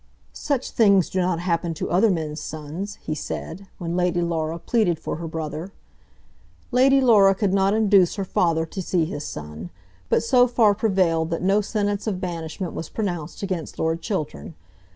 [0.33, 4.97] "Such things do not happen to other men's sons," he said, when Lady Laura pleaded
[4.97, 5.73] for her brother.
[6.71, 9.69] Lady Laura could not induce her father to see his son,
[10.09, 14.55] but so far prevailed that no sentence of banishment was pronounced against Lord Chiltern.